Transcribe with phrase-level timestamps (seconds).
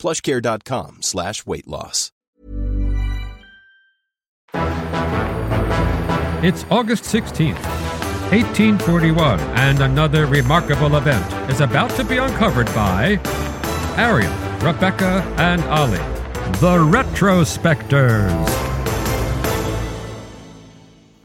[0.00, 2.10] plushcare.com slash weight loss.
[6.42, 7.62] It's August 16th,
[8.32, 13.20] 1841, and another remarkable event is about to be uncovered by
[13.98, 15.98] Arion, Rebecca, and Olly,
[16.60, 18.69] the Retrospectors.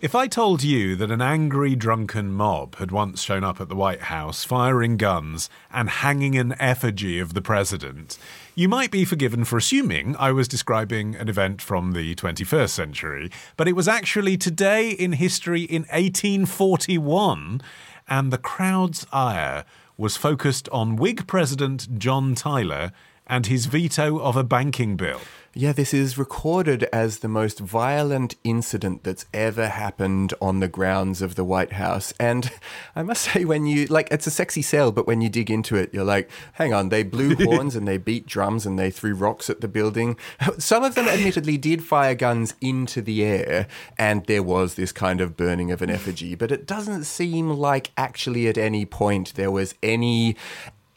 [0.05, 3.75] If I told you that an angry drunken mob had once shown up at the
[3.75, 8.19] White House firing guns and hanging an effigy of the president,
[8.53, 13.31] you might be forgiven for assuming I was describing an event from the 21st century,
[13.57, 17.63] but it was actually today in history in 1841,
[18.07, 19.65] and the crowd's ire
[19.97, 22.91] was focused on Whig President John Tyler
[23.25, 25.21] and his veto of a banking bill.
[25.57, 31.21] Yeah, this is recorded as the most violent incident that's ever happened on the grounds
[31.21, 32.13] of the White House.
[32.19, 32.51] And
[32.93, 35.77] I must say, when you, like, it's a sexy sale, but when you dig into
[35.77, 39.13] it, you're like, hang on, they blew horns and they beat drums and they threw
[39.13, 40.17] rocks at the building.
[40.57, 45.21] Some of them admittedly did fire guns into the air, and there was this kind
[45.21, 49.51] of burning of an effigy, but it doesn't seem like actually at any point there
[49.51, 50.35] was any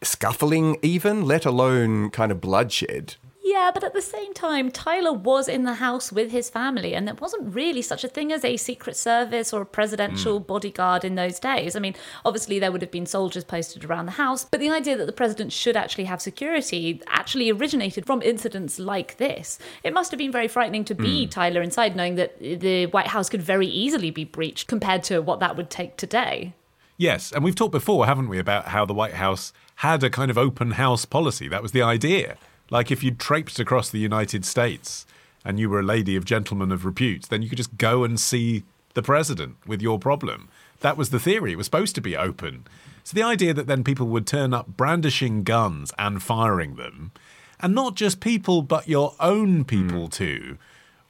[0.02, 3.14] scuffling, even, let alone kind of bloodshed.
[3.58, 7.08] Yeah, but at the same time, Tyler was in the house with his family, and
[7.08, 10.46] there wasn't really such a thing as a Secret Service or a presidential mm.
[10.46, 11.74] bodyguard in those days.
[11.74, 14.96] I mean, obviously, there would have been soldiers posted around the house, but the idea
[14.96, 19.58] that the president should actually have security actually originated from incidents like this.
[19.82, 21.30] It must have been very frightening to be mm.
[21.30, 25.40] Tyler inside, knowing that the White House could very easily be breached compared to what
[25.40, 26.54] that would take today.
[26.96, 30.30] Yes, and we've talked before, haven't we, about how the White House had a kind
[30.30, 31.48] of open house policy.
[31.48, 32.38] That was the idea.
[32.70, 35.06] Like if you traipsed across the United States
[35.44, 38.18] and you were a lady of gentleman of repute, then you could just go and
[38.18, 38.64] see
[38.94, 40.48] the president with your problem.
[40.80, 41.52] That was the theory.
[41.52, 42.66] It was supposed to be open.
[43.04, 47.12] So the idea that then people would turn up brandishing guns and firing them,
[47.60, 50.12] and not just people, but your own people mm.
[50.12, 50.58] too,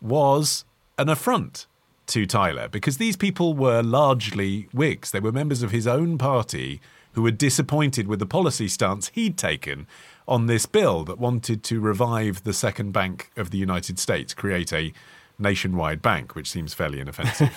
[0.01, 0.65] was
[0.97, 1.67] an affront
[2.07, 5.11] to Tyler because these people were largely Whigs.
[5.11, 6.81] They were members of his own party
[7.13, 9.87] who were disappointed with the policy stance he'd taken
[10.29, 14.73] on this bill that wanted to revive the second bank of the United States, create
[14.73, 14.93] a
[15.39, 17.57] nationwide bank, which seems fairly inoffensive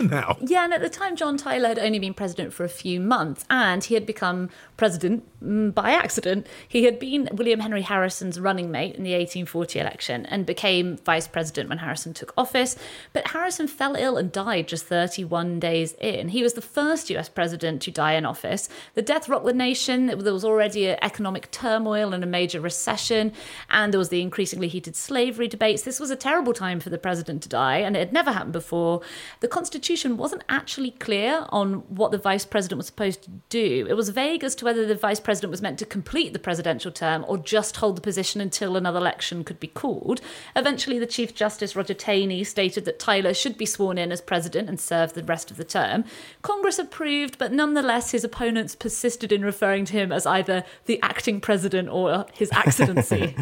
[0.10, 0.36] now.
[0.40, 3.44] Yeah, and at the time, John Tyler had only been president for a few months,
[3.50, 6.46] and he had become president mm, by accident.
[6.68, 11.26] He had been William Henry Harrison's running mate in the 1840 election and became vice
[11.26, 12.76] president when Harrison took office.
[13.12, 16.28] But Harrison fell ill and died just 31 days in.
[16.28, 18.68] He was the first US president to die in office.
[18.94, 20.06] The death rocked the nation.
[20.06, 23.32] There was already economic turmoil and a major recession,
[23.70, 25.82] and there was the increasingly heated slavery debates.
[25.82, 28.52] This was a terrible time for the president to die, and it had never happened
[28.52, 29.00] before.
[29.40, 33.86] The Constitution wasn't actually clear on what the vice president was supposed to do.
[33.88, 36.92] It was vague as to whether the vice president was meant to complete the presidential
[36.92, 40.20] term or just hold the position until another election could be called.
[40.54, 44.68] Eventually, the Chief Justice Roger Taney stated that Tyler should be sworn in as president
[44.68, 46.04] and serve the rest of the term.
[46.42, 51.40] Congress approved, but nonetheless, his opponents persisted in referring to him as either the acting
[51.40, 53.34] president or his accidency.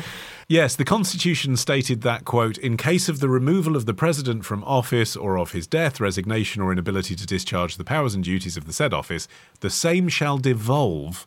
[0.49, 4.63] Yes, the Constitution stated that, quote, in case of the removal of the President from
[4.65, 8.67] office or of his death, resignation, or inability to discharge the powers and duties of
[8.67, 9.27] the said office,
[9.61, 11.27] the same shall devolve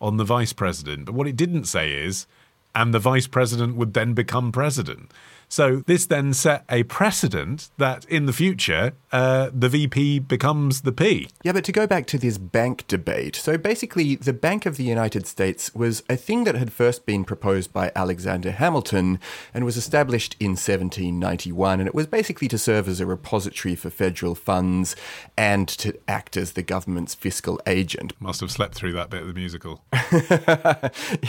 [0.00, 1.04] on the Vice President.
[1.04, 2.26] But what it didn't say is,
[2.74, 5.12] and the Vice President would then become President.
[5.52, 10.92] So this then set a precedent that in the future, uh, the VP becomes the
[10.92, 11.28] P.
[11.42, 14.82] Yeah, but to go back to this bank debate, so basically, the Bank of the
[14.82, 19.20] United States was a thing that had first been proposed by Alexander Hamilton
[19.52, 21.80] and was established in 1791.
[21.80, 24.96] And it was basically to serve as a repository for federal funds
[25.36, 28.14] and to act as the government's fiscal agent.
[28.20, 29.84] Must have slept through that bit of the musical.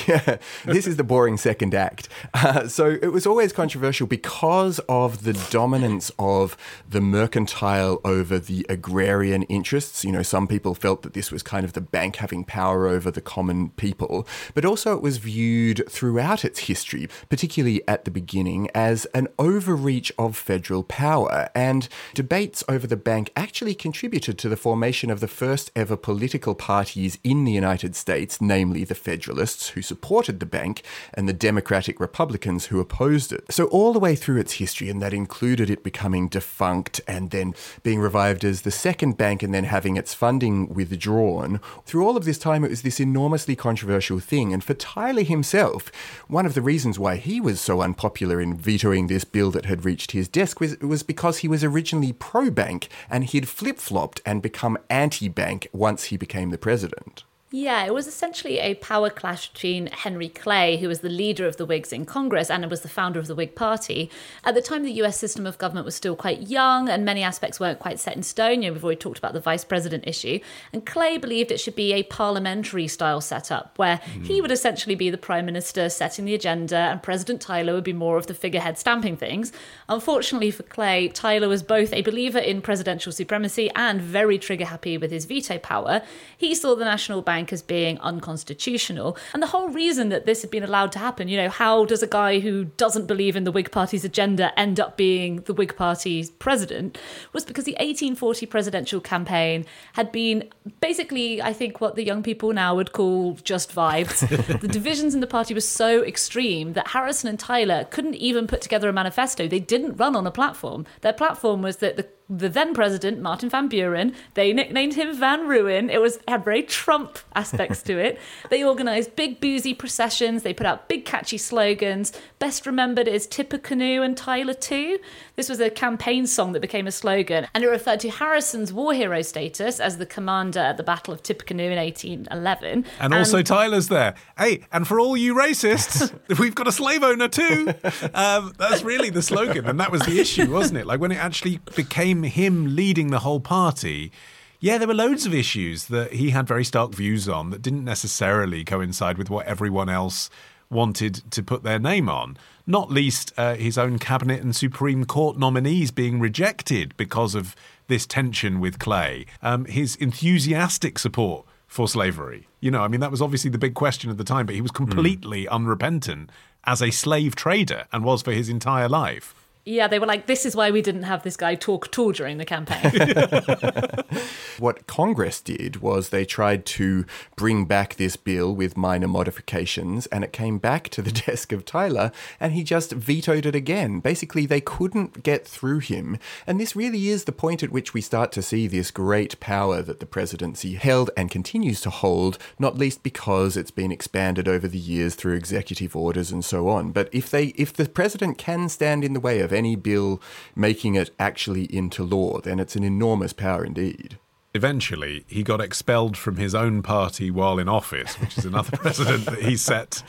[0.08, 2.08] yeah, this is the boring second act.
[2.34, 6.56] Uh, so it was always controversial because of the dominance of
[6.88, 10.06] the mercantile over the agrarian interests.
[10.06, 13.10] You know, some people felt that this was kind of the bank having power over
[13.10, 18.70] the common people, but also it was viewed throughout its history, particularly at the beginning,
[18.76, 21.50] as an overreach of federal power.
[21.56, 26.54] And debates over the bank actually contributed to the formation of the first ever political
[26.54, 30.84] parties in the United States, namely the Federalists, who supported the bank,
[31.16, 33.52] and the Democratic Republicans who opposed it.
[33.52, 37.54] So, all the way through its history, and that included it becoming defunct and then
[37.84, 42.26] being revived as the second bank and then having its funding withdrawn, through all of
[42.26, 44.54] this time, it was this enormously controversial thing.
[44.54, 45.92] And for Tyler himself,
[46.28, 49.86] one of the reasons why he was so unpopular in vetoing this bill that had
[49.86, 54.22] reached his desk was, was because he was originally pro bank and he'd flip flopped
[54.26, 57.24] and become anti bank once he became the president.
[57.56, 61.58] Yeah, it was essentially a power clash between Henry Clay, who was the leader of
[61.58, 64.10] the Whigs in Congress and was the founder of the Whig Party.
[64.44, 67.60] At the time, the US system of government was still quite young and many aspects
[67.60, 68.64] weren't quite set in stone.
[68.64, 70.40] You know, we've already talked about the vice president issue.
[70.72, 74.26] And Clay believed it should be a parliamentary style setup where mm.
[74.26, 77.94] he would essentially be the prime minister setting the agenda and President Tyler would be
[77.94, 79.52] more of the figurehead stamping things.
[79.88, 84.98] Unfortunately for Clay, Tyler was both a believer in presidential supremacy and very trigger happy
[84.98, 86.02] with his veto power.
[86.36, 89.18] He saw the National Bank as being unconstitutional.
[89.34, 92.04] And the whole reason that this had been allowed to happen, you know, how does
[92.04, 95.76] a guy who doesn't believe in the Whig Party's agenda end up being the Whig
[95.76, 96.98] Party's president
[97.34, 100.50] was because the 1840 presidential campaign had been
[100.80, 104.20] basically, I think, what the young people now would call just vibes.
[104.62, 108.62] the divisions in the party were so extreme that Harrison and Tyler couldn't even put
[108.62, 109.48] together a manifesto.
[109.48, 110.86] They didn't run on a platform.
[111.02, 114.16] Their platform was that the the then president Martin Van Buren.
[114.34, 115.90] They nicknamed him Van Ruin.
[115.90, 118.20] It was had very Trump aspects to it.
[118.50, 120.44] They organised big boozy processions.
[120.44, 122.12] They put out big catchy slogans.
[122.40, 125.00] Best remembered is Tippecanoe and Tyler too.
[125.36, 128.94] This was a campaign song that became a slogan, and it referred to Harrison's war
[128.94, 132.70] hero status as the commander at the Battle of Tippecanoe in 1811.
[132.70, 134.14] And, and also Tyler's there.
[134.38, 137.74] Hey, and for all you racists, we've got a slave owner too.
[138.14, 140.86] Um, that's really the slogan, and that was the issue, wasn't it?
[140.86, 144.12] Like when it actually became him leading the whole party,
[144.60, 147.84] yeah, there were loads of issues that he had very stark views on that didn't
[147.84, 150.30] necessarily coincide with what everyone else
[150.70, 152.38] wanted to put their name on.
[152.66, 157.56] Not least uh, his own cabinet and Supreme Court nominees being rejected because of
[157.88, 159.26] this tension with Clay.
[159.42, 162.48] Um, his enthusiastic support for slavery.
[162.60, 164.62] You know, I mean, that was obviously the big question at the time, but he
[164.62, 165.50] was completely mm.
[165.50, 166.30] unrepentant
[166.66, 169.36] as a slave trader and was for his entire life.
[169.66, 172.12] Yeah, they were like, this is why we didn't have this guy talk at all
[172.12, 172.92] during the campaign.
[174.60, 177.06] what Congress did was they tried to
[177.38, 181.64] bring back this bill with minor modifications, and it came back to the desk of
[181.64, 182.12] Tyler,
[182.42, 184.02] and he just vetoed it again.
[184.02, 186.18] Basically, they couldn't get through him.
[186.46, 189.82] And this really is the point at which we start to see this great power
[189.82, 194.68] that the presidency held and continues to hold, not least because it's been expanded over
[194.68, 196.92] the years through executive orders and so on.
[196.92, 200.22] But if they if the president can stand in the way of any bill
[200.56, 204.18] making it actually into law, then it's an enormous power indeed.
[204.56, 209.26] Eventually, he got expelled from his own party while in office, which is another precedent
[209.26, 210.04] that he set.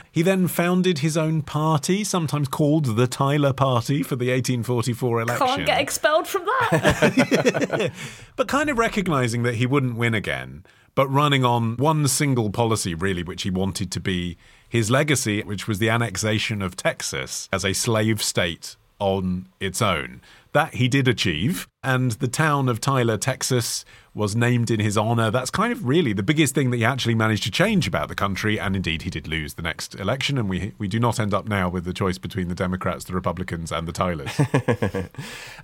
[0.10, 5.46] he then founded his own party, sometimes called the Tyler Party, for the 1844 election.
[5.46, 7.92] Can't get expelled from that.
[8.36, 10.64] but kind of recognizing that he wouldn't win again,
[10.98, 14.36] but running on one single policy, really, which he wanted to be
[14.68, 20.20] his legacy, which was the annexation of Texas as a slave state on its own.
[20.52, 23.84] That he did achieve, and the town of Tyler, Texas,
[24.18, 25.30] was named in his honor.
[25.30, 28.16] That's kind of really the biggest thing that he actually managed to change about the
[28.16, 28.58] country.
[28.58, 30.38] And indeed, he did lose the next election.
[30.38, 33.14] And we, we do not end up now with the choice between the Democrats, the
[33.14, 34.32] Republicans, and the Tylers.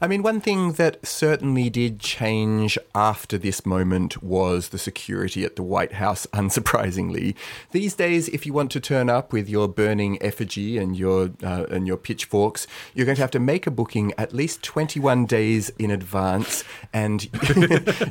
[0.00, 5.56] I mean, one thing that certainly did change after this moment was the security at
[5.56, 7.35] the White House, unsurprisingly.
[7.73, 11.64] These days, if you want to turn up with your burning effigy and your, uh,
[11.70, 15.71] and your pitchforks, you're going to have to make a booking at least 21 days
[15.78, 16.64] in advance.
[16.93, 17.28] And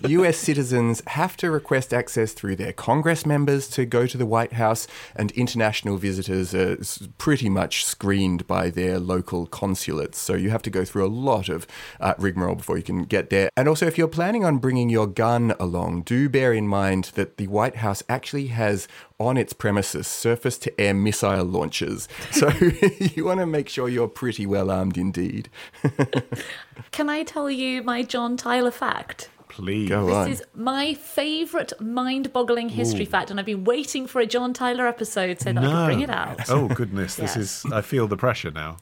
[0.08, 4.54] US citizens have to request access through their Congress members to go to the White
[4.54, 6.78] House, and international visitors are
[7.18, 10.20] pretty much screened by their local consulates.
[10.20, 11.68] So you have to go through a lot of
[12.00, 13.50] uh, rigmarole before you can get there.
[13.58, 17.36] And also, if you're planning on bringing your gun along, do bear in mind that
[17.36, 18.88] the White House actually has
[19.20, 22.08] on its premises surface to air missile launches.
[22.32, 22.50] So
[23.00, 25.50] you want to make sure you're pretty well armed indeed.
[26.92, 29.30] Can I tell you my John Tyler fact?
[29.50, 29.88] Please.
[29.88, 30.32] Go this on.
[30.32, 33.08] is my favourite mind boggling history Ooh.
[33.10, 35.70] fact, and I've been waiting for a John Tyler episode so that no.
[35.70, 36.50] I can bring it out.
[36.50, 37.20] Oh, goodness.
[37.20, 37.36] yes.
[37.36, 38.78] This is, I feel the pressure now.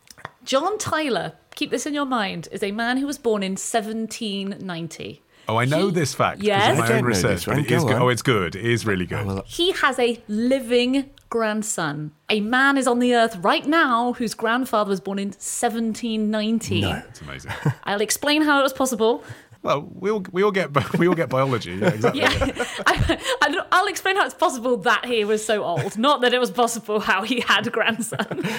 [0.45, 5.21] John Tyler, keep this in your mind, is a man who was born in 1790.
[5.47, 6.79] Oh, I know he, this fact because yes.
[6.79, 7.45] of my own research.
[7.45, 7.93] But it is good.
[7.93, 8.55] Oh, it's good.
[8.55, 9.27] It is really good.
[9.27, 12.11] Oh, he has a living grandson.
[12.29, 16.81] A man is on the earth right now whose grandfather was born in 1790.
[16.81, 17.51] No, it's amazing.
[17.83, 19.23] I'll explain how it was possible.
[19.63, 21.73] Well, we all we all get we all get biology.
[21.73, 22.21] Yeah, exactly.
[22.21, 22.29] Yeah,
[22.87, 26.39] I, I, I'll explain how it's possible that he was so old, not that it
[26.39, 28.43] was possible how he had a grandson.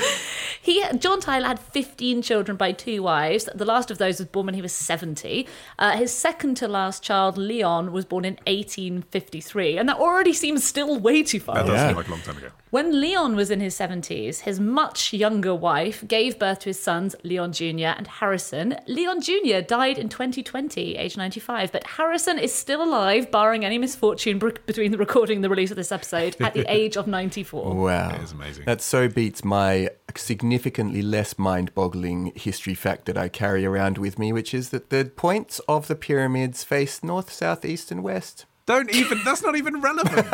[0.65, 3.49] He John Tyler had 15 children by two wives.
[3.53, 5.49] The last of those was born when he was 70.
[5.77, 10.63] Uh, his second to last child, Leon, was born in 1853, and that already seems
[10.63, 11.57] still way too far.
[11.57, 11.89] That does Yeah.
[11.89, 12.49] seem like a long time ago.
[12.71, 17.15] When Leon was in his 70s, his much younger wife gave birth to his sons,
[17.25, 17.93] Leon Jr.
[17.99, 18.77] and Harrison.
[18.87, 19.61] Leon Jr.
[19.67, 24.91] died in 2020, age 95, but Harrison is still alive, barring any misfortune br- between
[24.93, 27.75] the recording and the release of this episode, at the age of 94.
[27.75, 28.11] Wow.
[28.11, 28.65] It is amazing.
[28.65, 34.19] That so beats my significantly less mind boggling history fact that I carry around with
[34.19, 38.47] me, which is that the points of the pyramids face north, south, east, and west.
[38.65, 39.21] Don't even.
[39.25, 40.27] That's not even relevant.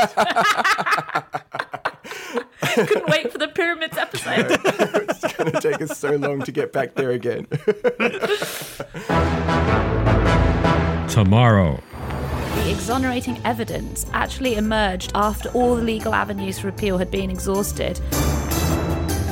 [2.75, 4.59] Couldn't wait for the pyramids episode.
[5.11, 7.47] It's going to take us so long to get back there again.
[11.19, 11.83] Tomorrow.
[12.55, 18.01] The exonerating evidence actually emerged after all the legal avenues for appeal had been exhausted.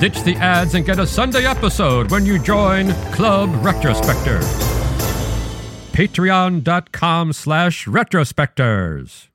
[0.01, 4.43] Ditch the ads and get a Sunday episode when you join Club Retrospectors.
[5.93, 9.29] Patreon.com slash retrospectors.